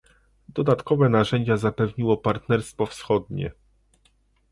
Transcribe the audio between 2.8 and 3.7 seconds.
Wschodnie